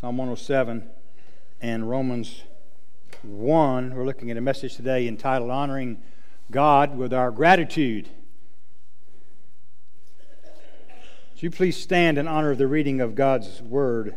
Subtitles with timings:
[0.00, 0.88] Psalm 107
[1.60, 2.44] and Romans
[3.22, 3.96] 1.
[3.96, 6.00] We're looking at a message today entitled Honoring
[6.52, 8.08] God with Our Gratitude.
[11.32, 14.14] Would you please stand in honor of the reading of God's Word?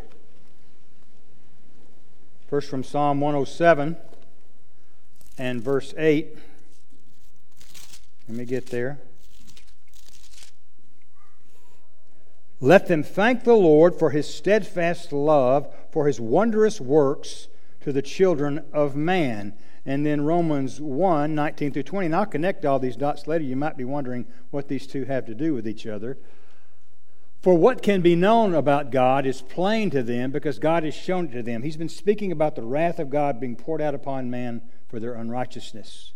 [2.47, 3.97] First from Psalm 107
[5.39, 6.37] and verse 8.
[8.27, 8.99] Let me get there.
[12.63, 17.48] Let them thank the Lord for his steadfast love, for his wondrous works
[17.81, 19.55] to the children of man.
[19.84, 22.05] And then Romans 1 19 through 20.
[22.05, 23.44] And I'll connect all these dots later.
[23.44, 26.20] You might be wondering what these two have to do with each other.
[27.41, 31.25] For what can be known about God is plain to them because God has shown
[31.25, 31.64] it to them.
[31.64, 35.16] He's been speaking about the wrath of God being poured out upon man for their
[35.16, 36.14] unrighteousness.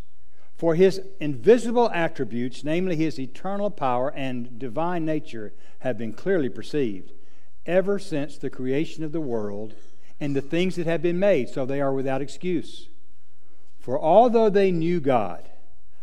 [0.56, 7.12] For his invisible attributes, namely his eternal power and divine nature, have been clearly perceived
[7.66, 9.74] ever since the creation of the world
[10.18, 12.88] and the things that have been made, so they are without excuse.
[13.78, 15.50] For although they knew God,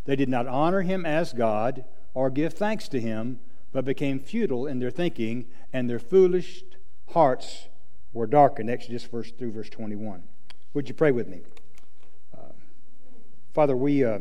[0.05, 3.39] they did not honor him as God or give thanks to him,
[3.71, 6.63] but became futile in their thinking, and their foolish
[7.09, 7.69] hearts
[8.11, 8.69] were darkened.
[8.69, 10.23] Exodus verse through verse 21.
[10.75, 11.41] Would you pray with me?
[12.38, 12.51] Uh,
[13.51, 14.03] Father, we.
[14.03, 14.19] Uh,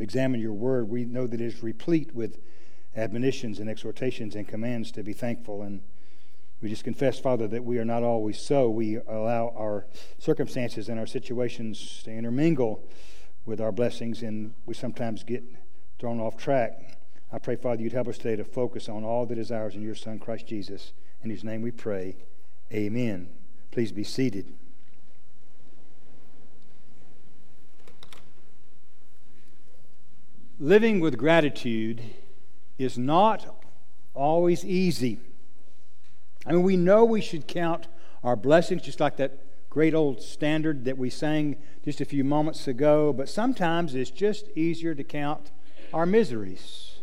[0.00, 2.38] examine your word, we know that it is replete with
[2.96, 5.62] admonitions and exhortations and commands to be thankful.
[5.62, 5.80] And
[6.60, 8.68] we just confess, Father, that we are not always so.
[8.68, 9.86] We allow our
[10.18, 12.82] circumstances and our situations to intermingle
[13.46, 15.44] with our blessings, and we sometimes get
[15.98, 16.98] thrown off track.
[17.32, 19.82] I pray, Father, you'd help us today to focus on all that is ours in
[19.82, 20.92] your Son, Christ Jesus.
[21.22, 22.16] In his name we pray.
[22.72, 23.28] Amen.
[23.70, 24.54] Please be seated.
[30.58, 32.02] Living with gratitude
[32.78, 33.64] is not
[34.14, 35.20] always easy.
[36.44, 37.86] I mean, we know we should count
[38.24, 39.38] our blessings, just like that
[39.70, 44.48] great old standard that we sang just a few moments ago, but sometimes it's just
[44.56, 45.52] easier to count
[45.92, 47.00] our miseries.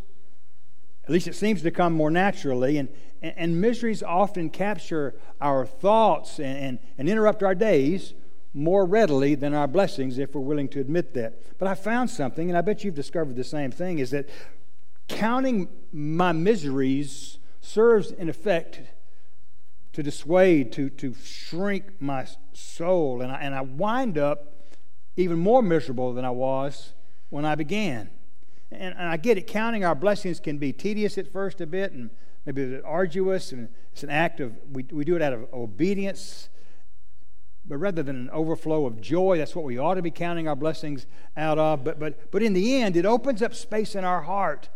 [1.06, 2.90] At least it seems to come more naturally, and,
[3.22, 8.16] and, miseries often capture our thoughts and, and, and interrupt our days
[8.56, 11.60] more readily than our blessings if we're willing to admit that.
[11.60, 14.30] But I found something, and I bet you've discovered the same thing, is that
[15.10, 18.80] counting my miseries serves in effect
[19.92, 23.22] to dissuade, to, to shrink my soul.
[23.22, 24.54] And I, and I wind up
[25.18, 26.94] even more miserable than I was
[27.30, 28.10] when I began.
[28.72, 31.92] And, and I get it, counting our blessings can be tedious at first a bit
[31.92, 32.10] and
[32.46, 36.50] maybe it's arduous, and it's an act of, we, we do it out of obedience
[37.68, 40.56] but rather than an overflow of joy, that's what we ought to be counting our
[40.56, 41.84] blessings out of.
[41.84, 44.70] But, but, but in the end, it opens up space in our heart.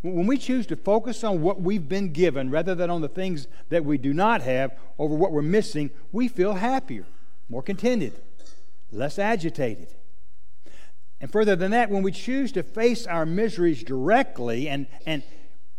[0.00, 3.46] When we choose to focus on what we've been given rather than on the things
[3.68, 7.04] that we do not have over what we're missing, we feel happier,
[7.48, 8.14] more contented,
[8.90, 9.94] less agitated.
[11.20, 15.22] And further than that, when we choose to face our miseries directly and, and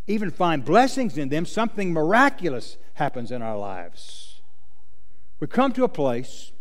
[0.07, 4.22] even find blessings in them, something miraculous happens in our lives
[5.43, 6.53] we come to a place,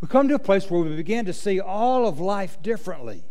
[0.00, 3.22] we come to a place where we begin to see all of life differently.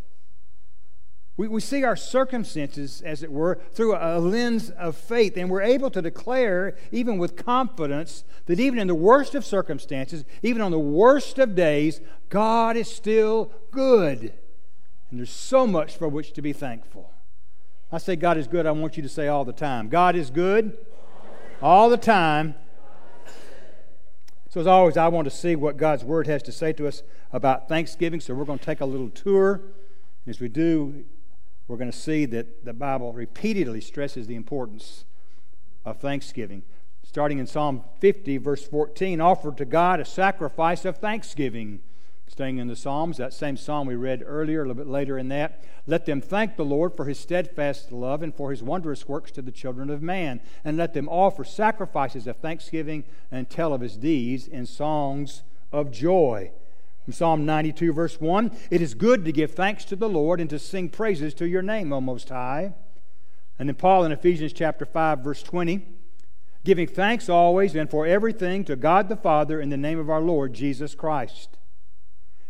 [1.36, 5.50] We, we see our circumstances, as it were, through a, a lens of faith, and
[5.50, 10.62] we're able to declare, even with confidence, that even in the worst of circumstances, even
[10.62, 12.00] on the worst of days,
[12.30, 14.32] God is still good.
[15.10, 17.12] And there's so much for which to be thankful.
[17.92, 19.90] I say God is good, I want you to say all the time.
[19.90, 20.78] God is good
[21.60, 22.54] all the time,
[24.48, 27.02] so, as always, I want to see what God's Word has to say to us
[27.32, 28.20] about Thanksgiving.
[28.20, 29.54] So, we're going to take a little tour.
[29.54, 31.04] And As we do,
[31.68, 35.04] we're going to see that the Bible repeatedly stresses the importance
[35.84, 36.62] of thanksgiving.
[37.02, 41.80] Starting in Psalm 50, verse 14 offer to God a sacrifice of thanksgiving.
[42.28, 45.28] Staying in the Psalms, that same psalm we read earlier, a little bit later in
[45.28, 45.62] that.
[45.86, 49.42] Let them thank the Lord for his steadfast love and for his wondrous works to
[49.42, 50.40] the children of man.
[50.64, 55.92] And let them offer sacrifices of thanksgiving and tell of his deeds in songs of
[55.92, 56.50] joy.
[57.04, 60.50] From Psalm 92, verse 1 It is good to give thanks to the Lord and
[60.50, 62.74] to sing praises to your name, O Most High.
[63.58, 65.86] And then Paul in Ephesians chapter 5, verse 20
[66.64, 70.20] giving thanks always and for everything to God the Father in the name of our
[70.20, 71.55] Lord Jesus Christ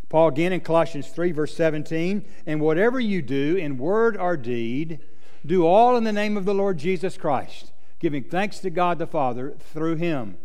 [0.09, 4.99] Paul again in Colossians 3, verse 17, and whatever you do in word or deed,
[5.45, 9.07] do all in the name of the Lord Jesus Christ, giving thanks to God the
[9.07, 10.37] Father through him.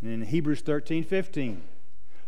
[0.00, 1.62] And in Hebrews 13, 15,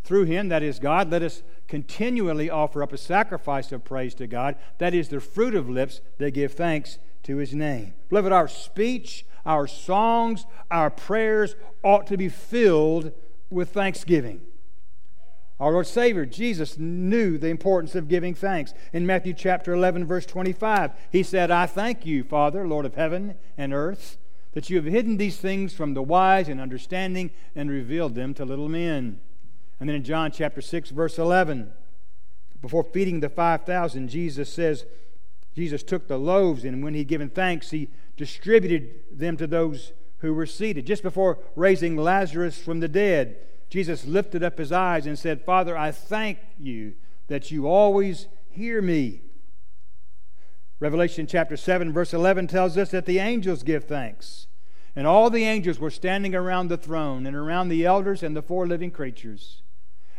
[0.02, 4.26] through him, that is God, let us continually offer up a sacrifice of praise to
[4.26, 4.56] God.
[4.78, 7.94] That is the fruit of lips that give thanks to his name.
[8.08, 13.12] Beloved, our speech, our songs, our prayers ought to be filled
[13.50, 14.40] with thanksgiving.
[15.60, 18.74] Our Lord Savior, Jesus, knew the importance of giving thanks.
[18.92, 23.36] In Matthew chapter 11, verse 25, he said, I thank you, Father, Lord of heaven
[23.56, 24.16] and earth,
[24.54, 28.44] that you have hidden these things from the wise and understanding and revealed them to
[28.44, 29.20] little men.
[29.78, 31.72] And then in John chapter 6, verse 11,
[32.60, 34.84] before feeding the 5,000, Jesus says,
[35.54, 40.32] Jesus took the loaves, and when he given thanks, he distributed them to those who
[40.32, 40.86] were seated.
[40.86, 43.36] Just before raising Lazarus from the dead,
[43.72, 46.92] Jesus lifted up his eyes and said, Father, I thank you
[47.28, 49.22] that you always hear me.
[50.78, 54.46] Revelation chapter 7, verse 11 tells us that the angels give thanks.
[54.94, 58.42] And all the angels were standing around the throne and around the elders and the
[58.42, 59.62] four living creatures.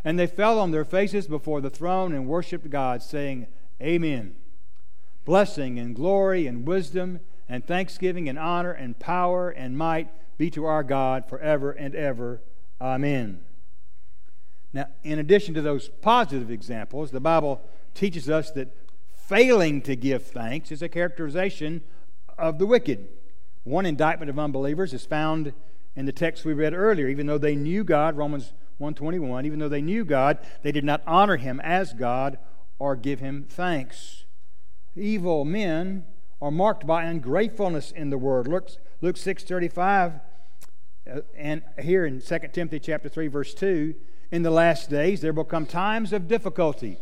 [0.03, 3.45] And they fell on their faces before the throne and worshiped God, saying,
[3.79, 4.33] Amen.
[5.25, 10.09] Blessing and glory and wisdom and thanksgiving and honor and power and might
[10.39, 12.41] be to our God forever and ever.
[12.83, 13.39] Amen.
[14.73, 17.61] Now, in addition to those positive examples, the Bible
[17.93, 18.75] teaches us that
[19.15, 21.81] failing to give thanks is a characterization
[22.37, 23.07] of the wicked.
[23.63, 25.53] One indictment of unbelievers is found
[25.95, 27.07] in the text we read earlier.
[27.07, 31.01] Even though they knew God, Romans 121, even though they knew God, they did not
[31.07, 32.37] honor him as God
[32.79, 34.25] or give him thanks.
[34.93, 36.05] Evil men
[36.41, 38.47] are marked by ungratefulness in the word.
[38.47, 40.19] Luke, Luke 6:35 uh,
[41.09, 43.93] Uh, and here in 2 Timothy chapter 3 verse 2,
[44.31, 46.97] in the last days there will come times of difficulty.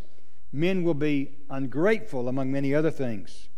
[0.52, 3.50] Men will be ungrateful among many other things.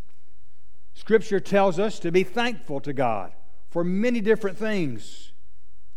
[0.94, 3.34] Scripture tells us to be thankful to God
[3.70, 5.32] for many different things.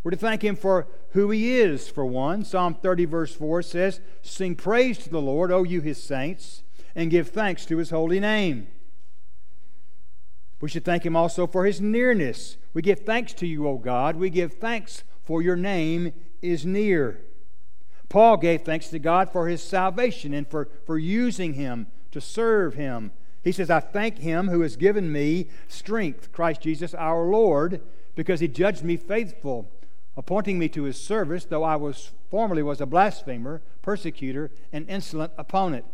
[0.02, 2.44] We're to thank Him for who He is, for one.
[2.44, 6.62] Psalm 30, verse 4 says, Sing praise to the Lord, O you His saints,
[6.94, 8.68] and give thanks to His holy name.
[10.60, 12.56] We should thank Him also for His nearness.
[12.74, 14.16] We give thanks to you, O God.
[14.16, 17.20] We give thanks for your name is near.
[18.08, 22.74] Paul gave thanks to God for his salvation and for, for using him to serve
[22.74, 23.10] him.
[23.42, 27.80] He says, I thank him who has given me strength, Christ Jesus our Lord,
[28.14, 29.70] because he judged me faithful,
[30.16, 35.32] appointing me to his service, though I was formerly was a blasphemer, persecutor, and insolent
[35.36, 35.84] opponent.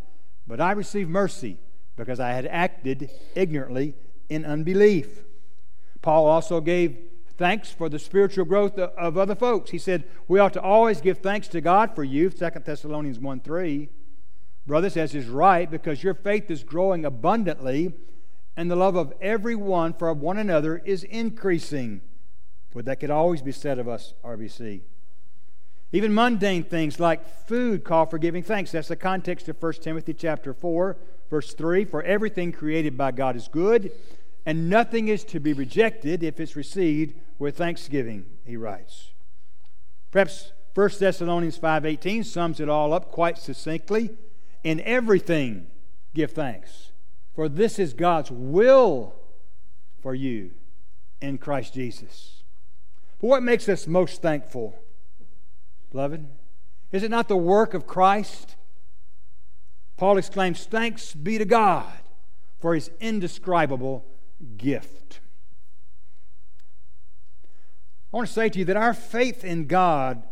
[0.47, 1.59] But I received mercy
[1.97, 3.95] because I had acted ignorantly
[4.33, 5.25] in unbelief.
[6.01, 6.99] Paul also gave
[7.37, 9.71] thanks for the spiritual growth of other folks.
[9.71, 13.41] He said, We ought to always give thanks to God for you, 2 Thessalonians 1
[13.41, 13.89] 3.
[14.67, 17.95] Brothers, as is right, because your faith is growing abundantly,
[18.57, 22.01] and the love of everyone for one another is increasing.
[22.73, 24.83] But that could always be said of us, RBC.
[25.91, 28.73] Even mundane things like food call for giving thanks.
[28.73, 30.97] That's the context of 1 Timothy chapter 4,
[31.29, 31.85] verse 3.
[31.85, 33.93] For everything created by God is good
[34.45, 39.11] and nothing is to be rejected if it's received with thanksgiving, he writes.
[40.11, 44.11] Perhaps 1 Thessalonians 5:18 sums it all up quite succinctly.
[44.65, 45.67] In everything
[46.15, 46.93] give thanks,
[47.35, 49.15] for this is God's will
[50.01, 50.53] for you
[51.21, 52.43] in Christ Jesus.
[53.21, 54.79] But what makes us most thankful,
[55.91, 56.27] beloved?
[56.91, 58.57] Is it not the work of Christ?
[59.97, 61.93] Paul exclaims, Thanks be to God
[62.59, 64.05] for his indescribable
[64.57, 65.21] gift.
[68.13, 70.23] I want to say to you that our faith in God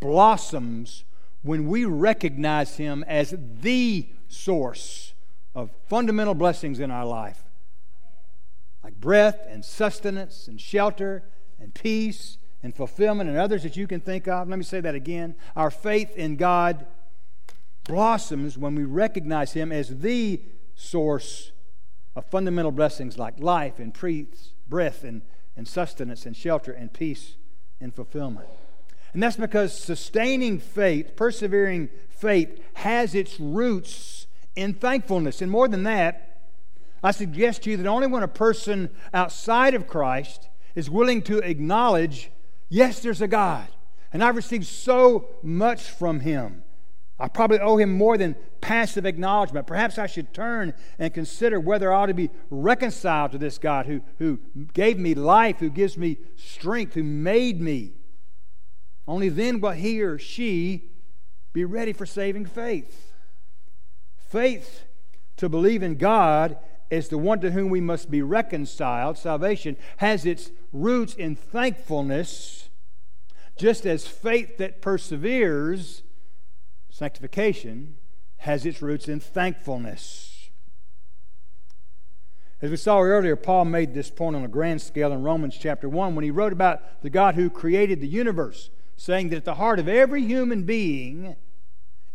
[0.00, 1.04] blossoms
[1.42, 5.14] when we recognize Him as the source
[5.54, 7.44] of fundamental blessings in our life,
[8.82, 11.22] like breath and sustenance and shelter
[11.60, 14.48] and peace and fulfillment and others that you can think of.
[14.48, 15.34] Let me say that again.
[15.54, 16.86] Our faith in God
[17.84, 20.40] blossoms when we recognize Him as the
[20.74, 21.52] source
[22.14, 23.96] of fundamental blessings like life and
[24.68, 25.22] breath and,
[25.56, 27.36] and sustenance and shelter and peace
[27.80, 28.48] and fulfillment.
[29.12, 34.26] And that's because sustaining faith, persevering faith, has its roots
[34.56, 35.42] in thankfulness.
[35.42, 36.40] And more than that,
[37.02, 41.38] I suggest to you that only when a person outside of Christ is willing to
[41.38, 42.30] acknowledge,
[42.68, 43.68] yes, there's a God,
[44.12, 46.62] and I've received so much from Him
[47.18, 49.66] I probably owe him more than passive acknowledgement.
[49.66, 53.86] Perhaps I should turn and consider whether I ought to be reconciled to this God
[53.86, 54.40] who, who
[54.72, 57.92] gave me life, who gives me strength, who made me.
[59.06, 60.90] Only then will he or she
[61.52, 63.12] be ready for saving faith.
[64.16, 64.84] Faith
[65.36, 66.56] to believe in God
[66.90, 69.18] is the one to whom we must be reconciled.
[69.18, 72.68] Salvation has its roots in thankfulness,
[73.56, 76.02] just as faith that perseveres
[76.92, 77.96] Sanctification
[78.36, 80.50] has its roots in thankfulness.
[82.60, 85.88] As we saw earlier, Paul made this point on a grand scale in Romans chapter
[85.88, 88.68] 1 when he wrote about the God who created the universe
[88.98, 91.34] saying that at the heart of every human being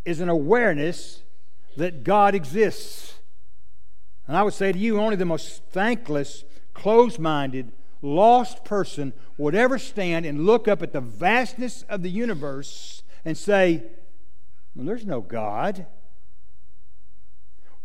[0.05, 1.24] is an awareness
[1.75, 3.15] that God exists.
[4.27, 7.72] And I would say to you, only the most thankless, closed minded,
[8.03, 13.36] lost person would ever stand and look up at the vastness of the universe and
[13.36, 13.84] say,
[14.77, 15.88] well, There's no God.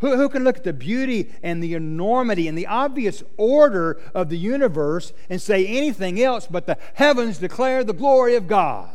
[0.00, 4.28] Who, who can look at the beauty and the enormity and the obvious order of
[4.28, 8.90] the universe and say anything else but the heavens declare the glory of God?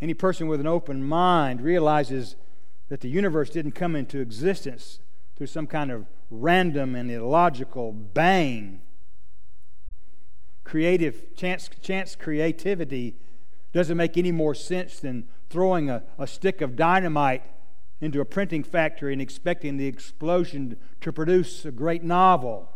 [0.00, 2.34] Any person with an open mind realizes
[2.88, 4.98] that the universe didn't come into existence
[5.36, 8.82] through some kind of random and illogical bang.
[10.64, 13.14] Creative, chance, chance creativity
[13.72, 17.44] doesn't make any more sense than throwing a, a stick of dynamite
[18.00, 22.68] into a printing factory and expecting the explosion to produce a great novel.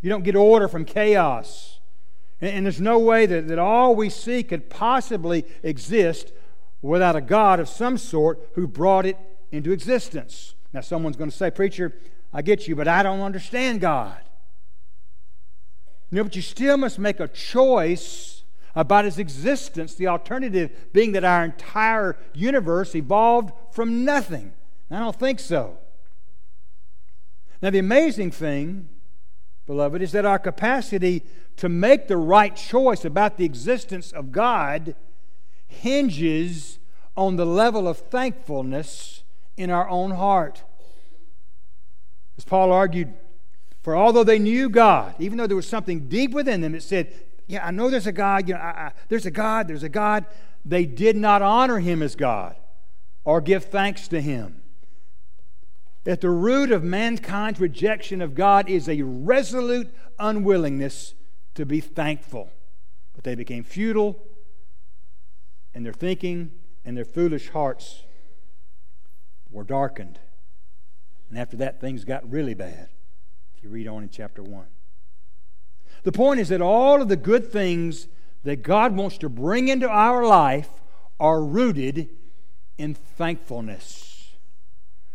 [0.00, 1.80] You don't get order from chaos.
[2.40, 6.32] And, and there's no way that, that all we see could possibly exist
[6.80, 9.18] without a God of some sort who brought it
[9.50, 10.54] into existence.
[10.72, 11.94] Now, someone's going to say, Preacher,
[12.32, 14.18] I get you, but I don't understand God.
[16.10, 18.35] You know, but you still must make a choice
[18.76, 24.52] about his existence, the alternative being that our entire universe evolved from nothing.
[24.90, 25.78] I don't think so.
[27.62, 28.90] Now, the amazing thing,
[29.64, 31.22] beloved, is that our capacity
[31.56, 34.94] to make the right choice about the existence of God
[35.66, 36.78] hinges
[37.16, 39.24] on the level of thankfulness
[39.56, 40.64] in our own heart.
[42.36, 43.14] As Paul argued,
[43.80, 47.10] for although they knew God, even though there was something deep within them that said,
[47.46, 48.48] yeah, I know there's a God.
[48.48, 49.68] You know, I, I, there's a God.
[49.68, 50.26] There's a God.
[50.64, 52.56] They did not honor him as God
[53.24, 54.62] or give thanks to him.
[56.04, 61.14] At the root of mankind's rejection of God is a resolute unwillingness
[61.54, 62.50] to be thankful.
[63.14, 64.22] But they became futile
[65.74, 66.52] in their thinking,
[66.84, 68.04] and their foolish hearts
[69.50, 70.20] were darkened.
[71.28, 72.88] And after that, things got really bad.
[73.56, 74.66] If you read on in chapter 1.
[76.06, 78.06] The point is that all of the good things
[78.44, 80.68] that God wants to bring into our life
[81.18, 82.10] are rooted
[82.78, 84.36] in thankfulness.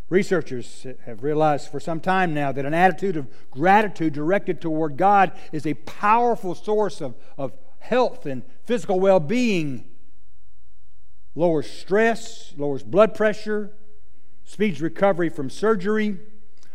[0.10, 5.32] Researchers have realized for some time now that an attitude of gratitude directed toward God
[5.54, 9.86] is a powerful source of, of health and physical well being.
[11.36, 13.72] Lowers stress, lowers blood pressure,
[14.44, 16.20] speeds recovery from surgery.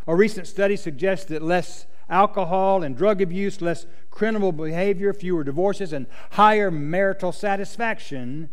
[0.07, 5.93] A recent study suggests that less alcohol and drug abuse, less criminal behavior, fewer divorces,
[5.93, 8.51] and higher marital satisfaction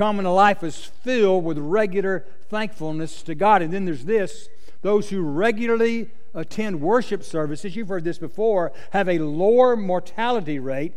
[0.00, 3.62] a life is filled with regular thankfulness to God.
[3.62, 4.48] And then there's this
[4.82, 10.94] those who regularly attend worship services, you've heard this before, have a lower mortality rate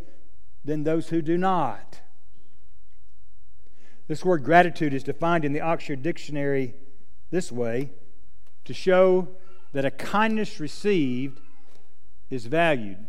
[0.63, 2.01] than those who do not.
[4.07, 6.73] This word gratitude is defined in the Oxford Dictionary
[7.29, 7.91] this way
[8.63, 9.27] to show
[9.73, 11.39] that a kindness received
[12.29, 13.05] is valued.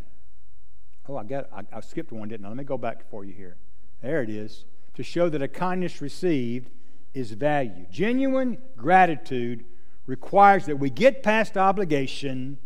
[1.09, 2.49] Oh, I got I, I skipped one, didn't I?
[2.49, 3.57] Let me go back for you here.
[4.03, 4.65] There it is.
[4.95, 6.71] To show that a kindness received
[7.15, 7.91] is valued.
[7.91, 9.65] Genuine gratitude
[10.07, 12.59] requires that we get past obligation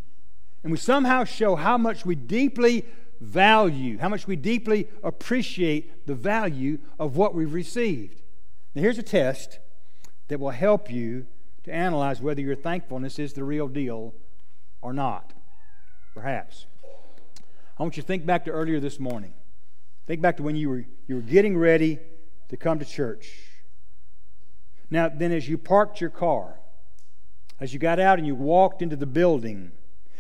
[0.63, 2.85] and we somehow show how much we deeply
[3.21, 8.23] value, how much we deeply appreciate the value of what we've received.
[8.75, 9.59] Now, here's a test
[10.29, 11.27] that will help you
[11.65, 14.15] to analyze whether your thankfulness is the real deal
[14.81, 15.33] or not.
[16.15, 16.67] Perhaps.
[17.79, 19.35] I want you to think back to earlier this morning.
[20.07, 21.99] Think back to when you were, you were getting ready
[22.49, 23.33] to come to church.
[24.91, 26.59] Now, then, as you parked your car,
[27.61, 29.71] as you got out and you walked into the building,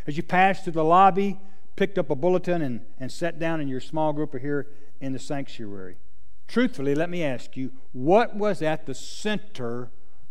[0.06, 1.40] as you passed through the lobby,
[1.74, 4.68] picked up a bulletin, and, and sat down in your small group here
[5.00, 5.96] in the sanctuary,
[6.46, 9.90] truthfully, let me ask you, what was at the center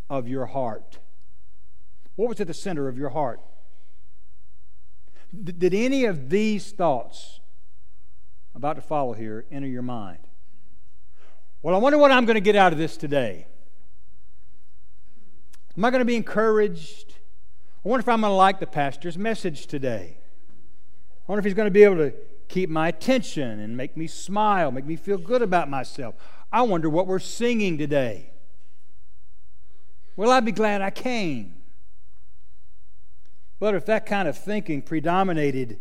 [0.09, 0.99] of your heart?
[2.15, 3.41] What was at the center of your heart?
[5.31, 7.39] Did any of these thoughts
[8.55, 10.19] about to follow here enter your mind?
[11.61, 13.45] Well, I wonder what I'm going to get out of this today.
[15.77, 17.13] Am I going to be encouraged?
[17.85, 20.17] I wonder if I'm going to like the pastor's message today.
[20.17, 22.13] I wonder if he's going to be able to
[22.47, 26.15] keep my attention and make me smile, make me feel good about myself.
[26.51, 28.31] I wonder what we're singing today.
[30.15, 31.58] Will I be glad I came?
[33.59, 35.79] But if that kind of thinking predominated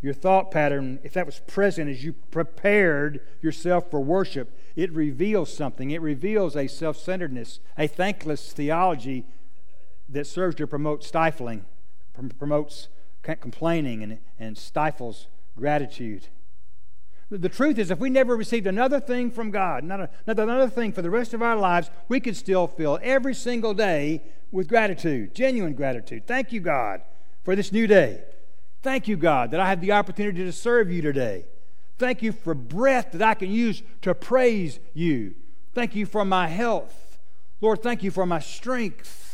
[0.00, 5.52] your thought pattern, if that was present as you prepared yourself for worship, it reveals
[5.52, 5.90] something.
[5.90, 9.26] It reveals a self centeredness, a thankless theology
[10.08, 11.64] that serves to promote stifling,
[12.38, 12.88] promotes
[13.22, 15.26] complaining, and, and stifles
[15.56, 16.28] gratitude.
[17.28, 21.02] The truth is, if we never received another thing from God, not, another thing for
[21.02, 25.74] the rest of our lives, we could still fill every single day with gratitude, genuine
[25.74, 26.26] gratitude.
[26.26, 27.02] Thank you, God,
[27.42, 28.22] for this new day.
[28.82, 31.46] Thank you, God, that I have the opportunity to serve you today.
[31.98, 35.34] Thank you for breath that I can use to praise you.
[35.74, 37.18] Thank you for my health.
[37.60, 39.25] Lord, thank you for my strength.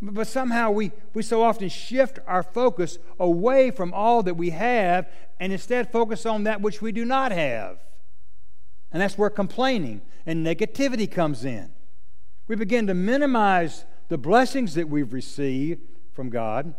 [0.00, 5.10] But somehow we, we so often shift our focus away from all that we have
[5.40, 7.78] and instead focus on that which we do not have.
[8.92, 11.70] And that's where complaining and negativity comes in.
[12.48, 15.80] We begin to minimize the blessings that we've received
[16.12, 16.74] from God,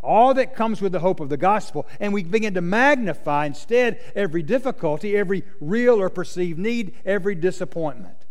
[0.00, 4.00] all that comes with the hope of the gospel, and we begin to magnify instead
[4.14, 8.23] every difficulty, every real or perceived need, every disappointment.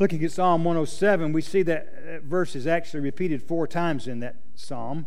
[0.00, 4.36] Looking at Psalm 107, we see that verse is actually repeated four times in that
[4.54, 5.06] psalm.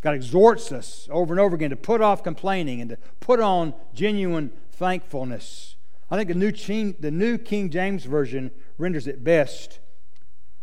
[0.00, 3.74] God exhorts us over and over again to put off complaining and to put on
[3.92, 5.76] genuine thankfulness.
[6.10, 9.80] I think the New, King, the New King James Version renders it best.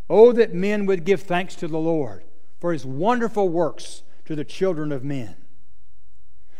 [0.09, 2.23] Oh, that men would give thanks to the Lord
[2.59, 5.35] for his wonderful works to the children of men.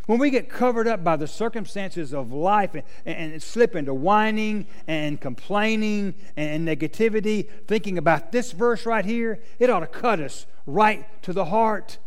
[0.09, 4.65] When we get covered up by the circumstances of life and, and slip into whining
[4.87, 10.47] and complaining and negativity, thinking about this verse right here, it ought to cut us
[10.65, 11.99] right to the heart.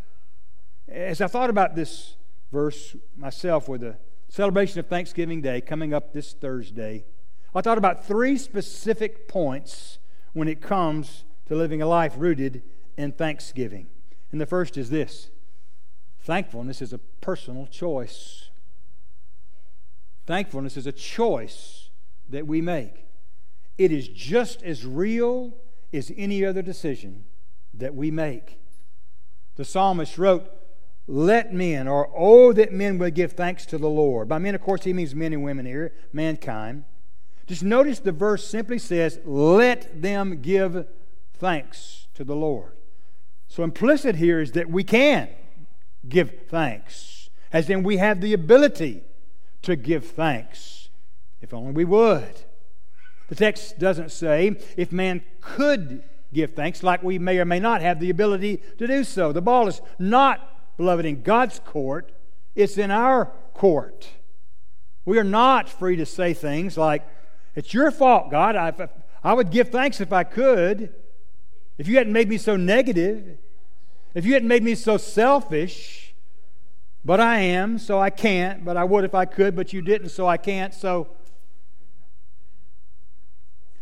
[0.88, 2.16] As I thought about this
[2.50, 7.04] verse myself with the celebration of Thanksgiving Day coming up this Thursday,
[7.54, 10.00] I thought about three specific points
[10.32, 12.62] when it comes to living a life rooted
[12.96, 13.86] in thanksgiving.
[14.32, 15.30] And the first is this
[16.22, 18.50] Thankfulness is a personal choice.
[20.24, 21.90] Thankfulness is a choice
[22.28, 23.06] that we make.
[23.76, 25.54] It is just as real
[25.92, 27.24] as any other decision
[27.74, 28.60] that we make.
[29.56, 30.48] The psalmist wrote,
[31.08, 34.28] Let men, or oh, that men would give thanks to the Lord.
[34.28, 36.84] By men, of course, he means men and women here, mankind.
[37.48, 40.86] Just notice the verse simply says, Let them give
[41.34, 42.72] thanks to the Lord.
[43.48, 45.28] So implicit here is that we can
[46.08, 49.02] give thanks, as in we have the ability
[49.62, 50.88] to give thanks,
[51.40, 52.42] if only we would.
[53.28, 57.82] The text doesn't say if man could give thanks, like we may or may not
[57.82, 59.32] have the ability to do so.
[59.32, 62.12] The ball is not, beloved, in God's court,
[62.54, 64.08] it's in our court.
[65.04, 67.06] We are not free to say things like,
[67.54, 68.56] It's your fault, God.
[68.56, 68.88] I,
[69.22, 70.94] I would give thanks if I could.
[71.78, 73.38] If you hadn't made me so negative,
[74.14, 76.14] if you hadn't made me so selfish,
[77.04, 80.10] but I am, so I can't, but I would if I could, but you didn't,
[80.10, 81.08] so I can't, so.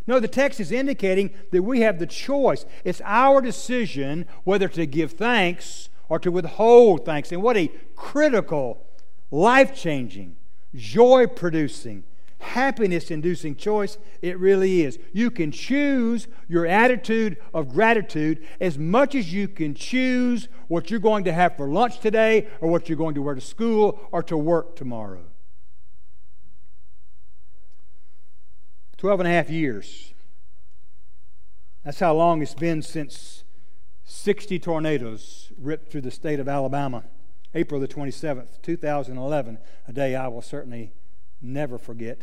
[0.07, 2.65] No, the text is indicating that we have the choice.
[2.85, 7.31] It's our decision whether to give thanks or to withhold thanks.
[7.31, 8.87] And what a critical,
[9.31, 10.37] life changing,
[10.75, 12.05] joy producing,
[12.41, 14.99] happiness inducing choice it really is.
[15.13, 21.01] You can choose your attitude of gratitude as much as you can choose what you're
[21.01, 24.23] going to have for lunch today or what you're going to wear to school or
[24.25, 25.25] to work tomorrow.
[28.97, 30.13] Twelve and a half years.
[31.85, 33.45] That's how long it's been since
[34.05, 37.05] 60 tornadoes ripped through the state of Alabama.
[37.55, 40.93] April the 27th, 2011, a day I will certainly
[41.41, 42.23] never forget.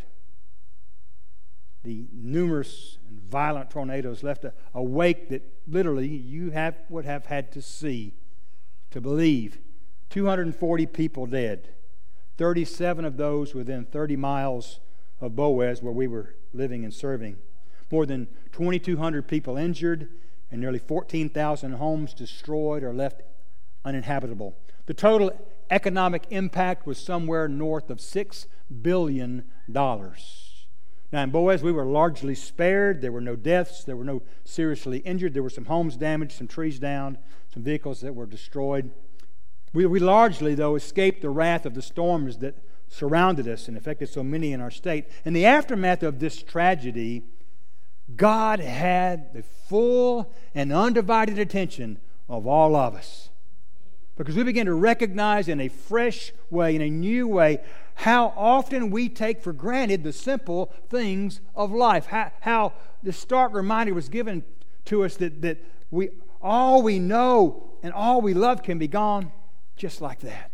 [1.83, 7.27] The numerous and violent tornadoes left a, a wake that literally you have, would have
[7.27, 8.13] had to see
[8.91, 9.59] to believe.
[10.09, 11.69] 240 people dead,
[12.37, 14.79] 37 of those within 30 miles
[15.19, 17.37] of Boaz, where we were living and serving.
[17.91, 20.09] More than 2,200 people injured,
[20.51, 23.21] and nearly 14,000 homes destroyed or left
[23.83, 24.57] uninhabitable.
[24.85, 25.31] The total
[25.69, 28.45] economic impact was somewhere north of $6
[28.81, 29.43] billion.
[29.67, 33.01] Now, in Boaz, we were largely spared.
[33.01, 33.83] There were no deaths.
[33.83, 35.33] There were no seriously injured.
[35.33, 37.17] There were some homes damaged, some trees down,
[37.53, 38.91] some vehicles that were destroyed.
[39.73, 42.55] We, we largely, though, escaped the wrath of the storms that
[42.89, 45.05] surrounded us and affected so many in our state.
[45.25, 47.23] In the aftermath of this tragedy,
[48.15, 51.99] God had the full and undivided attention
[52.29, 53.29] of all of us.
[54.17, 57.59] Because we begin to recognize in a fresh way, in a new way,
[57.93, 62.07] how often we take for granted the simple things of life.
[62.07, 64.43] How, how the stark reminder was given
[64.85, 66.09] to us that, that we,
[66.41, 69.31] all we know and all we love can be gone
[69.75, 70.51] just like that.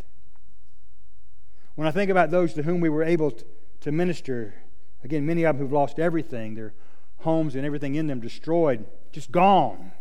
[1.76, 3.46] When I think about those to whom we were able to,
[3.82, 4.56] to minister,
[5.04, 6.74] again, many of them who've lost everything, their
[7.20, 9.94] homes and everything in them destroyed, just gone,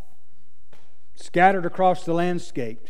[1.14, 2.88] scattered across the landscape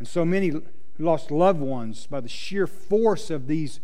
[0.00, 0.50] and so many
[0.98, 3.80] lost loved ones by the sheer force of these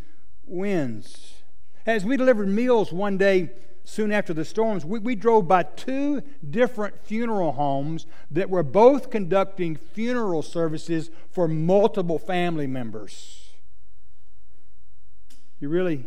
[0.47, 1.43] winds.
[1.85, 3.51] As we delivered meals one day
[3.85, 9.11] soon after the storms, we, we drove by two different funeral homes that were both
[9.11, 13.51] conducting funeral services for multiple family members.
[15.61, 16.07] You really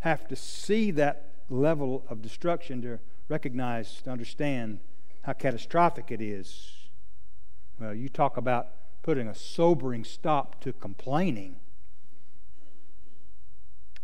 [0.00, 4.80] have to see that level of destruction to recognize, to understand
[5.22, 6.72] how catastrophic it is.
[7.78, 8.68] Well, you talk about
[9.02, 11.56] putting a sobering stop to complaining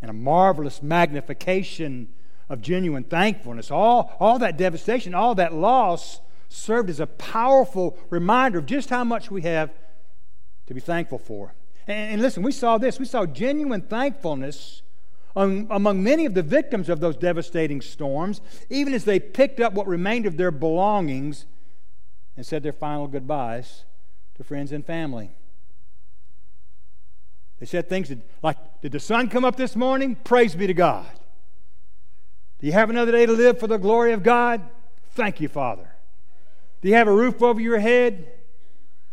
[0.01, 2.09] and a marvelous magnification
[2.49, 3.71] of genuine thankfulness.
[3.71, 9.05] All, all that devastation, all that loss served as a powerful reminder of just how
[9.05, 9.71] much we have
[10.67, 11.55] to be thankful for.
[11.87, 12.99] And, and listen, we saw this.
[12.99, 14.83] We saw genuine thankfulness
[15.37, 19.75] um, among many of the victims of those devastating storms, even as they picked up
[19.75, 21.47] what remained of their belongings
[22.37, 23.85] and said their final goodbyes
[24.39, 25.31] to friends and family.
[27.61, 28.11] They said things
[28.43, 30.17] like, Did the sun come up this morning?
[30.17, 31.07] Praise be to God.
[32.61, 34.63] Do you have another day to live for the glory of God?
[35.11, 35.91] Thank you, Father.
[36.81, 38.33] Do you have a roof over your head?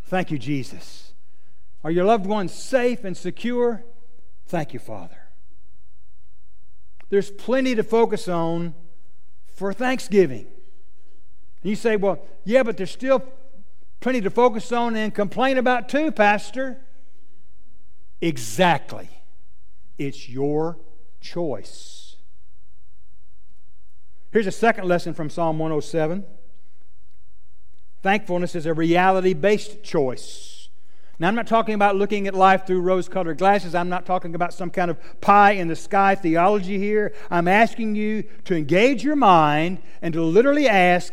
[0.04, 1.14] Thank you, Jesus.
[1.84, 3.84] Are your loved ones safe and secure?
[4.48, 5.18] Thank you, Father.
[7.10, 8.76] There's plenty to focus on
[9.56, 10.48] for Thanksgiving.
[11.62, 13.24] And you say, well, yeah, but there's still
[14.06, 16.78] plenty to focus on and complain about too, Pastor.
[18.22, 19.10] Exactly.
[19.98, 20.78] It's your
[21.22, 22.16] choice.
[24.32, 26.24] Here's a second lesson from Psalm 107
[28.04, 30.70] Thankfulness is a reality based choice.
[31.18, 33.74] Now, I'm not talking about looking at life through rose colored glasses.
[33.74, 37.12] I'm not talking about some kind of pie in the sky theology here.
[37.32, 41.12] I'm asking you to engage your mind and to literally ask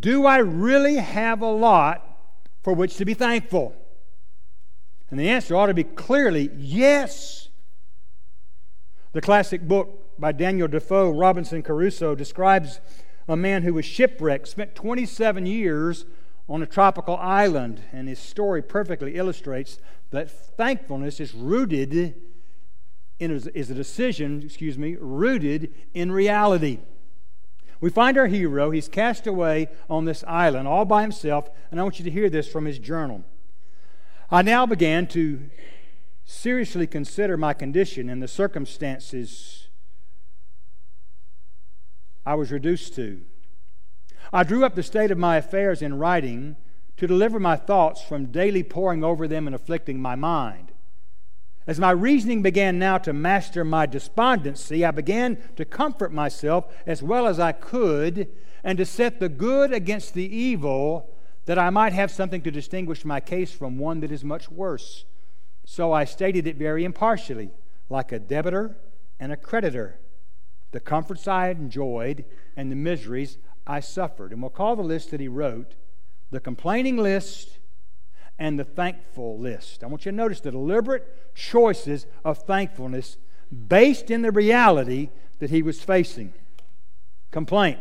[0.00, 2.12] Do I really have a lot
[2.64, 3.76] for which to be thankful?
[5.10, 7.48] And the answer ought to be clearly yes.
[9.12, 12.80] The classic book by Daniel Defoe, Robinson Crusoe, describes
[13.28, 16.06] a man who was shipwrecked, spent 27 years
[16.48, 19.78] on a tropical island, and his story perfectly illustrates
[20.10, 22.14] that thankfulness is rooted
[23.20, 26.80] in is a decision, excuse me, rooted in reality.
[27.84, 31.82] We find our hero, he's cast away on this island all by himself, and I
[31.82, 33.26] want you to hear this from his journal.
[34.30, 35.50] I now began to
[36.24, 39.68] seriously consider my condition and the circumstances
[42.24, 43.20] I was reduced to.
[44.32, 46.56] I drew up the state of my affairs in writing
[46.96, 50.72] to deliver my thoughts from daily poring over them and afflicting my mind.
[51.66, 57.02] As my reasoning began now to master my despondency, I began to comfort myself as
[57.02, 58.28] well as I could
[58.62, 61.10] and to set the good against the evil
[61.46, 65.04] that I might have something to distinguish my case from one that is much worse.
[65.64, 67.50] So I stated it very impartially,
[67.88, 68.76] like a debitor
[69.18, 69.98] and a creditor,
[70.72, 74.32] the comforts I enjoyed and the miseries I suffered.
[74.32, 75.76] And we'll call the list that he wrote
[76.30, 77.58] the complaining list
[78.38, 79.84] and the thankful list.
[79.84, 83.16] I want you to notice the deliberate choices of thankfulness
[83.68, 86.32] based in the reality that he was facing.
[87.30, 87.78] Complaint.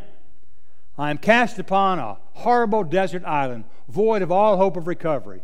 [0.98, 5.42] I am cast upon a horrible desert island, void of all hope of recovery.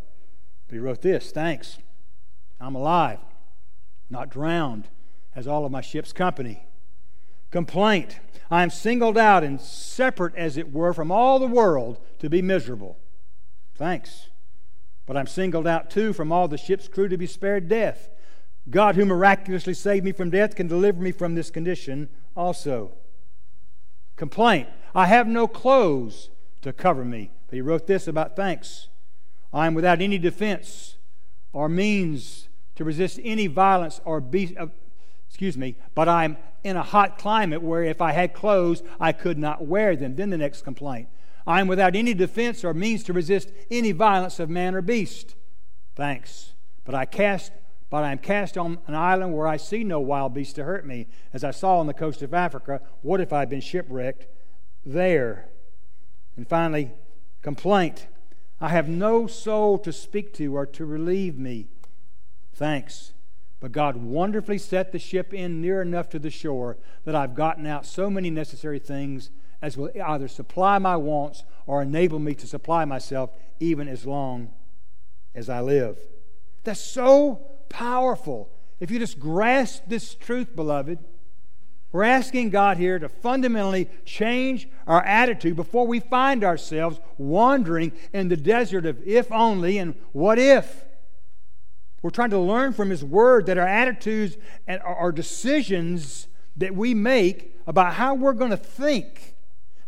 [0.68, 1.80] But he wrote this Thanks.
[2.60, 3.20] I'm alive,
[4.10, 4.90] not drowned,
[5.36, 6.68] as all of my ship's company.
[7.52, 8.20] Complaint.
[8.52, 12.42] I am singled out and separate, as it were, from all the world to be
[12.42, 12.98] miserable.
[13.76, 14.30] Thanks.
[15.10, 18.12] But I'm singled out too from all the ship's crew to be spared death.
[18.70, 22.92] God, who miraculously saved me from death, can deliver me from this condition also.
[24.18, 24.70] Complaint.
[24.94, 26.30] I have no clothes
[26.62, 27.32] to cover me.
[27.48, 28.90] But he wrote this about thanks.
[29.52, 30.98] I am without any defense
[31.54, 34.68] or means to resist any violence or be, uh,
[35.28, 39.40] excuse me, but I'm in a hot climate where if I had clothes, I could
[39.40, 40.18] not wear them.
[40.18, 41.10] Then the next complaint.
[41.50, 45.36] I am without any defense or means to resist any violence of man or beast.
[45.96, 46.54] Thanks.
[46.86, 47.52] But I cast
[47.90, 50.86] but I am cast on an island where I see no wild beast to hurt
[50.86, 52.82] me, as I saw on the coast of Africa.
[53.02, 54.28] What if I had been shipwrecked
[54.86, 55.50] there?
[56.38, 56.92] And finally,
[57.42, 58.06] complaint.
[58.62, 61.68] I have no soul to speak to or to relieve me.
[62.54, 63.14] Thanks.
[63.60, 67.66] But God wonderfully set the ship in near enough to the shore that I've gotten
[67.66, 69.32] out so many necessary things
[69.62, 74.52] as will either supply my wants or enable me to supply myself even as long
[75.36, 76.00] as I live.
[76.64, 78.50] That's so powerful.
[78.80, 81.00] If you just grasp this truth, beloved,
[81.92, 88.28] we're asking God here to fundamentally change our attitude before we find ourselves wandering in
[88.28, 90.86] the desert of if only and what if.
[92.02, 96.94] We're trying to learn from His Word that our attitudes and our decisions that we
[96.94, 99.36] make about how we're going to think,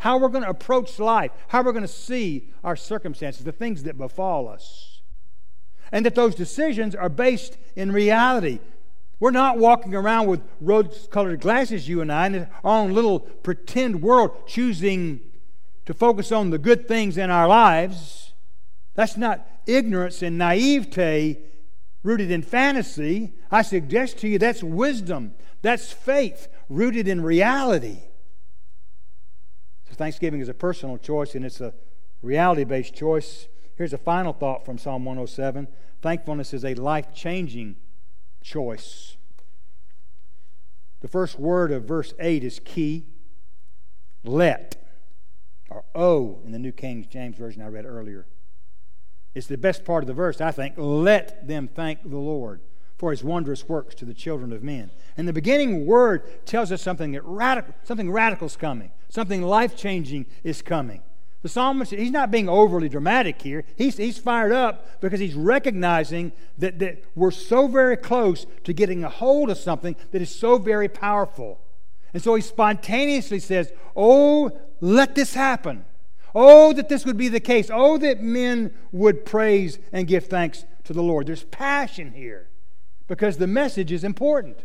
[0.02, 3.84] how we're going to approach life, how we're going to see our circumstances, the things
[3.84, 5.02] that befall us.
[5.92, 8.58] And that those decisions are based in reality.
[9.20, 13.20] We're not walking around with rose colored glasses, you and I, in our own little
[13.20, 15.20] pretend world, choosing
[15.86, 18.34] to focus on the good things in our lives.
[18.96, 21.38] That's not ignorance and naivete
[22.02, 23.34] rooted in fantasy.
[23.52, 28.00] I suggest to you that's wisdom, that's faith rooted in reality.
[30.02, 31.76] Thanksgiving is a personal choice and it's a
[32.24, 33.48] reality based choice.
[33.76, 35.68] Here's a final thought from Psalm 107
[36.02, 37.76] thankfulness is a life changing
[38.44, 39.16] choice.
[41.02, 43.06] The first word of verse 8 is key
[44.24, 44.76] let,
[45.70, 48.26] or O in the New King James Version I read earlier.
[49.36, 50.74] It's the best part of the verse, I think.
[50.78, 52.62] Let them thank the Lord
[53.02, 54.92] for his wondrous works to the children of men.
[55.18, 59.76] And the beginning word tells us something that radical, something radical is coming, something life
[59.76, 61.02] changing is coming.
[61.42, 63.66] The psalmist, he's not being overly dramatic here.
[63.76, 69.04] He's, he's fired up because he's recognizing that, that we're so very close to getting
[69.04, 71.60] a hold of something that is so very powerful.
[72.14, 75.86] And so he spontaneously says, Oh, let this happen.
[76.36, 77.72] Oh, that this would be the case.
[77.74, 81.26] Oh, that men would praise and give thanks to the Lord.
[81.26, 82.51] There's passion here
[83.12, 84.64] because the message is important.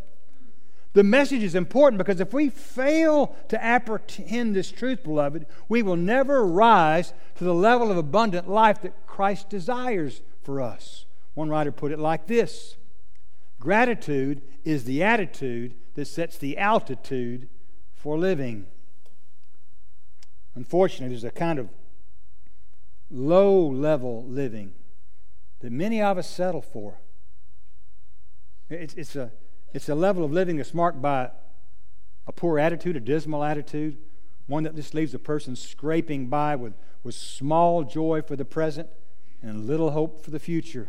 [0.93, 5.97] The message is important because if we fail to apprehend this truth, beloved, we will
[5.97, 11.07] never rise to the level of abundant life that Christ desires for us.
[11.35, 12.77] One writer put it like this
[13.59, 17.49] Gratitude is the attitude that sets the altitude
[17.97, 18.67] for living.
[20.55, 21.69] Unfortunately, there's a kind of
[23.11, 24.73] low level living
[25.59, 27.01] that many of us settle for.
[28.69, 29.31] It's, it's a
[29.73, 31.31] it's a level of living that's marked by
[32.27, 33.99] a poor attitude, a dismal attitude,
[34.47, 38.89] one that just leaves a person scraping by with, with small joy for the present
[39.43, 40.89] and little hope for the future.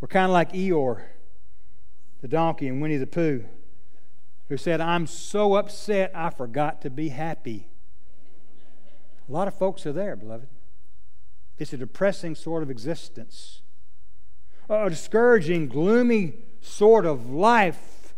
[0.00, 1.02] We're kind of like Eeyore,
[2.20, 3.44] the donkey in Winnie the Pooh,
[4.48, 7.68] who said, I'm so upset I forgot to be happy.
[9.28, 10.48] A lot of folks are there, beloved.
[11.58, 13.62] It's a depressing sort of existence,
[14.68, 18.14] a discouraging, gloomy sort of life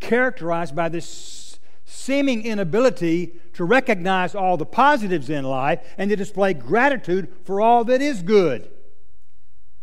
[0.00, 6.54] characterized by this seeming inability to recognize all the positives in life and to display
[6.54, 8.68] gratitude for all that is good.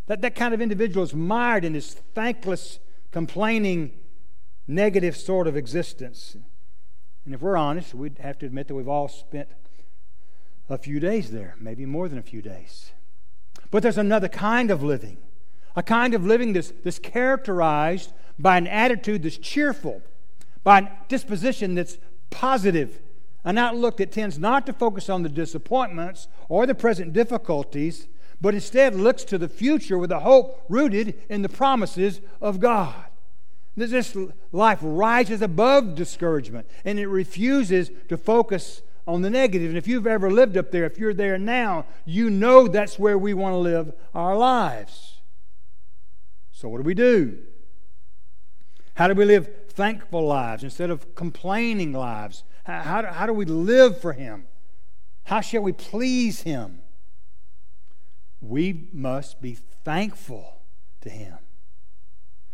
[0.08, 2.80] That, that kind of individual is mired in this thankless,
[3.12, 3.92] complaining,
[4.68, 6.38] negative sort of existence.
[7.26, 9.50] And if we're honest, we'd have to admit that we've all spent
[10.70, 12.92] a few days there, maybe more than a few days.
[13.70, 15.18] But there's another kind of living
[15.78, 20.02] a kind of living that's, that's characterized by an attitude that's cheerful,
[20.64, 22.00] by a disposition that's
[22.32, 23.00] positive,
[23.46, 28.08] an outlook that tends not to focus on the disappointments or the present difficulties,
[28.42, 32.96] but instead looks to the future with a hope rooted in the promises of God.
[33.76, 34.18] This
[34.52, 39.70] life rises above discouragement and it refuses to focus on the negative.
[39.70, 43.18] And if you've ever lived up there, if you're there now, you know that's where
[43.18, 45.17] we want to live our lives.
[46.58, 47.38] So, what do we do?
[48.96, 52.44] How do we live thankful lives instead of complaining lives?
[52.64, 54.48] How, how, do, how do we live for Him?
[55.26, 56.80] How shall we please Him?
[58.42, 59.54] We must be
[59.86, 60.64] thankful
[61.02, 61.38] to Him.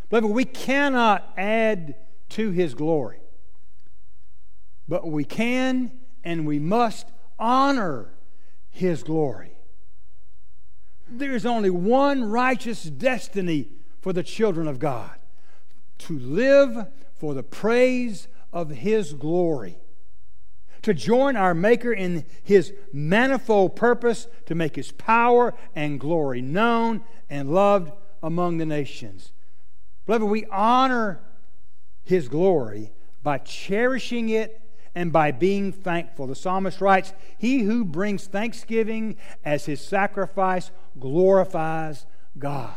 [0.10, 1.96] Beloved, we cannot add
[2.32, 3.22] to His glory,
[4.86, 5.94] but we can
[6.26, 7.08] and we must
[7.40, 8.10] honor
[8.70, 9.54] His glory.
[11.08, 13.70] There is only one righteous destiny
[14.04, 15.12] for the children of God
[15.98, 19.78] to live for the praise of His glory,
[20.82, 27.06] to join our Maker in His manifold purpose to make His power and glory known
[27.30, 29.32] and loved among the nations.
[30.06, 31.22] Beloved, we honor
[32.04, 32.92] His glory
[33.24, 34.60] by cherishing it
[34.94, 36.28] and by being thankful.
[36.28, 42.06] The psalmist writes, He who brings thanksgiving as his sacrifice glorifies
[42.38, 42.76] God.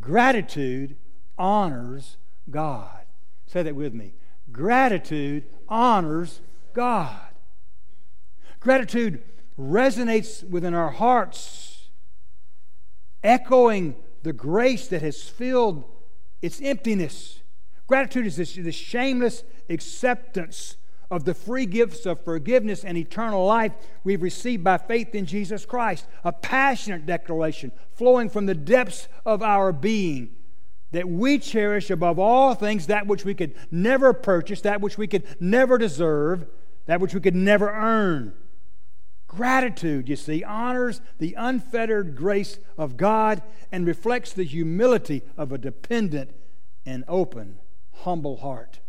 [0.00, 0.96] Gratitude
[1.38, 2.16] honors
[2.50, 3.04] God.
[3.46, 4.14] Say that with me.
[4.50, 6.40] Gratitude honors
[6.72, 7.20] God.
[8.60, 9.22] Gratitude
[9.58, 11.88] resonates within our hearts,
[13.22, 15.84] echoing the grace that has filled
[16.42, 17.40] its emptiness.
[17.86, 20.76] Gratitude is this, this shameless acceptance
[21.14, 23.72] of the free gifts of forgiveness and eternal life
[24.02, 26.06] we've received by faith in Jesus Christ.
[26.24, 30.34] A passionate declaration flowing from the depths of our being
[30.90, 35.06] that we cherish above all things that which we could never purchase, that which we
[35.06, 36.46] could never deserve,
[36.86, 38.32] that which we could never earn.
[39.28, 45.58] Gratitude, you see, honors the unfettered grace of God and reflects the humility of a
[45.58, 46.32] dependent
[46.84, 47.58] and open,
[48.02, 48.80] humble heart.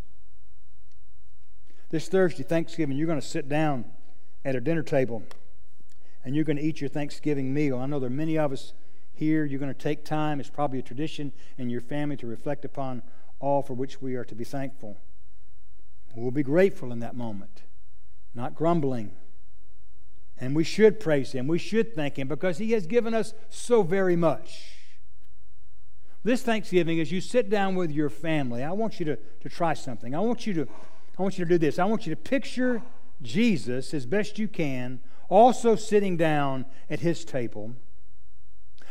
[1.95, 3.85] This Thursday, Thanksgiving, you're going to sit down
[4.43, 5.23] at a dinner table
[6.25, 7.77] and you're going to eat your Thanksgiving meal.
[7.77, 8.73] I know there are many of us
[9.13, 9.45] here.
[9.45, 13.01] You're going to take time, it's probably a tradition in your family to reflect upon
[13.39, 14.99] all for which we are to be thankful.
[16.13, 17.61] We'll be grateful in that moment,
[18.33, 19.13] not grumbling.
[20.37, 21.47] And we should praise Him.
[21.47, 24.73] We should thank Him because He has given us so very much.
[26.25, 29.73] This Thanksgiving, as you sit down with your family, I want you to, to try
[29.75, 30.13] something.
[30.13, 30.67] I want you to
[31.17, 31.79] I want you to do this.
[31.79, 32.81] I want you to picture
[33.21, 34.99] Jesus as best you can,
[35.29, 37.75] also sitting down at his table.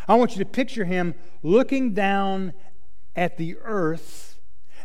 [0.09, 2.53] I want you to picture him looking down
[3.15, 4.39] at the earth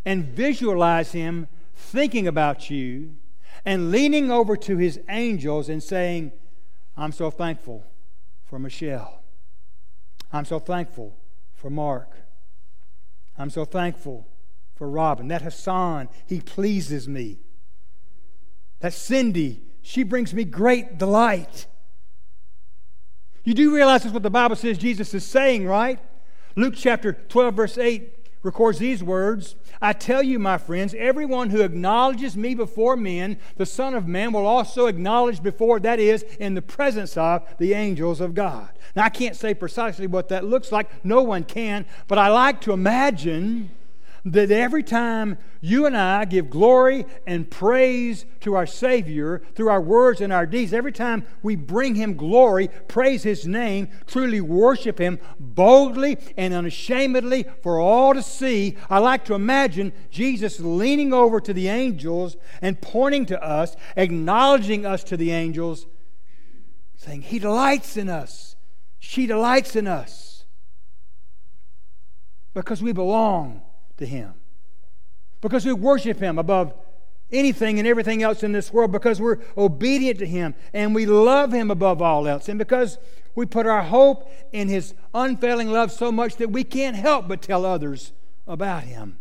[0.04, 3.16] and visualize him thinking about you
[3.64, 6.32] and leaning over to his angels and saying,
[6.96, 7.84] I'm so thankful
[8.44, 9.22] for Michelle.
[10.32, 11.16] I'm so thankful
[11.54, 12.12] for Mark.
[13.36, 14.26] I'm so thankful
[14.80, 15.28] for Robin.
[15.28, 17.38] That Hassan, he pleases me.
[18.78, 21.66] That Cindy, she brings me great delight.
[23.44, 25.98] You do realize that's what the Bible says Jesus is saying, right?
[26.56, 28.10] Luke chapter 12, verse 8
[28.42, 33.66] records these words I tell you, my friends, everyone who acknowledges me before men, the
[33.66, 38.22] Son of Man will also acknowledge before, that is, in the presence of the angels
[38.22, 38.70] of God.
[38.96, 42.62] Now, I can't say precisely what that looks like, no one can, but I like
[42.62, 43.72] to imagine
[44.24, 49.80] that every time you and I give glory and praise to our Savior through our
[49.80, 54.98] words and our deeds, every time we bring Him glory, praise His name, truly worship
[54.98, 61.40] Him boldly and unashamedly for all to see, I like to imagine Jesus leaning over
[61.40, 65.86] to the angels and pointing to us, acknowledging us to the angels,
[66.96, 68.56] saying, He delights in us.
[68.98, 70.44] She delights in us
[72.52, 73.62] because we belong
[74.00, 74.34] to Him.
[75.40, 76.74] Because we worship Him above
[77.32, 81.52] anything and everything else in this world, because we're obedient to Him and we love
[81.52, 82.98] Him above all else, and because
[83.34, 87.40] we put our hope in His unfailing love so much that we can't help but
[87.40, 88.12] tell others
[88.46, 89.18] about Him.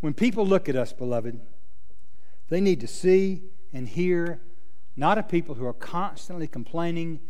[0.00, 1.40] When people look at us, beloved,
[2.48, 4.40] they need to see and hear
[4.96, 7.20] not a people who are constantly complaining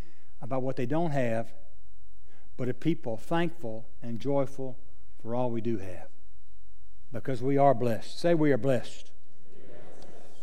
[0.41, 1.53] about what they don't have,
[2.57, 4.79] but a people thankful and joyful
[5.23, 6.09] for all we do have.
[7.13, 8.19] Because we are blessed.
[8.19, 9.11] Say we are blessed.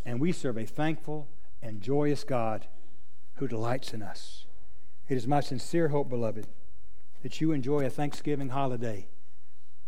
[0.06, 1.28] And we serve a thankful
[1.62, 2.68] and joyous God
[3.36, 4.46] who delights in us.
[5.08, 6.48] It is my sincere hope, beloved,
[7.24, 9.08] that you enjoy a Thanksgiving holiday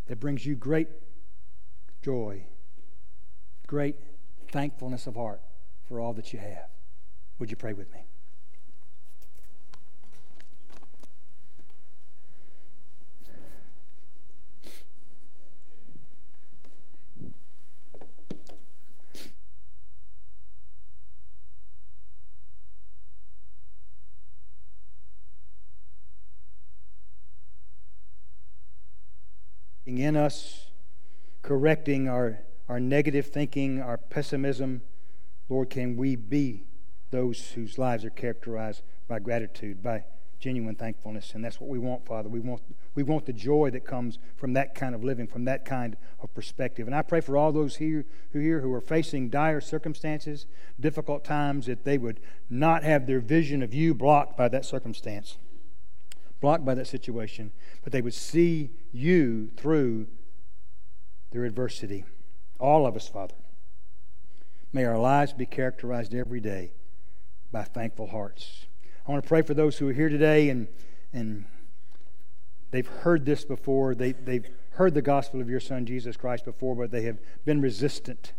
[0.08, 0.88] that brings you great
[2.02, 2.46] joy,
[3.68, 3.96] great
[4.52, 5.42] thankfulness of heart
[5.88, 6.70] for all that you have.
[7.40, 8.06] Would you pray with me?
[30.00, 30.72] In us,
[31.42, 34.82] correcting our, our negative thinking, our pessimism.
[35.50, 36.66] Lord, can we be
[37.12, 40.04] those whose lives are characterized by gratitude, by
[40.40, 41.34] genuine thankfulness?
[41.34, 42.28] And that's what we want, Father.
[42.28, 42.62] We want,
[42.96, 46.34] we want the joy that comes from that kind of living, from that kind of
[46.34, 46.88] perspective.
[46.88, 50.48] And I pray for all those here who here who are facing dire circumstances,
[50.80, 55.38] difficult times, that they would not have their vision of you blocked by that circumstance
[56.40, 57.52] blocked by that situation,
[57.84, 60.08] but they would see you through
[61.32, 62.06] their adversity.
[62.60, 63.36] All of us, Father.
[64.74, 66.74] May our lives be characterized every day
[67.52, 68.66] by thankful hearts.
[69.08, 70.68] I want to pray for those who are here today and,
[71.14, 71.46] and
[72.72, 73.96] they've heard this before.
[73.96, 77.62] They, they've heard the gospel of your Son, Jesus Christ, before, but they have been
[77.62, 78.34] resistant.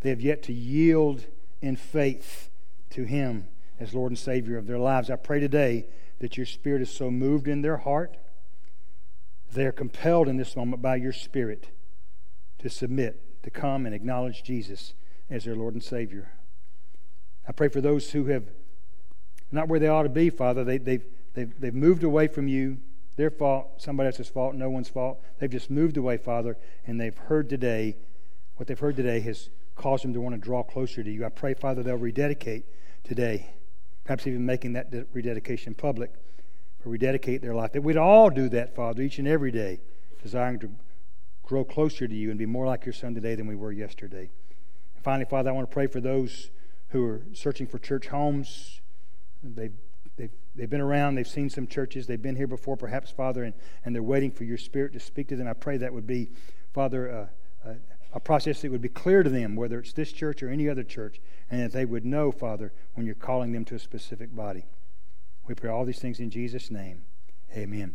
[0.00, 1.26] They have yet to yield
[1.60, 2.50] in faith
[2.90, 3.48] to Him
[3.80, 5.10] as Lord and Savior of their lives.
[5.10, 5.86] I pray today
[6.18, 8.16] that your Spirit is so moved in their heart,
[9.52, 11.70] they are compelled in this moment by your Spirit
[12.58, 14.94] to submit, to come and acknowledge Jesus
[15.30, 16.32] as their Lord and Savior.
[17.48, 18.44] I pray for those who have
[19.52, 20.64] not where they ought to be, Father.
[20.64, 21.04] They, they've,
[21.34, 22.78] they've, they've moved away from you.
[23.16, 25.22] Their fault, somebody else's fault, no one's fault.
[25.38, 27.96] They've just moved away, Father, and they've heard today,
[28.56, 31.24] what they've heard today has caused them to want to draw closer to you.
[31.24, 32.64] I pray, Father, they'll rededicate
[33.04, 33.54] today,
[34.06, 36.12] perhaps even making that rededication public,
[36.84, 37.72] or rededicate their life.
[37.72, 39.80] That we'd all do that, Father, each and every day,
[40.22, 40.70] desiring to
[41.42, 44.30] grow closer to you and be more like your Son today than we were yesterday.
[44.94, 46.50] And finally, Father, I want to pray for those
[46.90, 48.80] who are searching for church homes.
[49.42, 49.72] They've,
[50.16, 53.54] they've, they've been around, they've seen some churches, they've been here before, perhaps, Father, and,
[53.84, 55.48] and they're waiting for your Spirit to speak to them.
[55.48, 56.30] I pray that would be,
[56.72, 57.28] Father,
[57.64, 57.74] uh, uh,
[58.16, 60.82] a process that would be clear to them, whether it's this church or any other
[60.82, 64.64] church, and that they would know, Father, when you're calling them to a specific body.
[65.46, 67.02] We pray all these things in Jesus' name.
[67.54, 67.94] Amen.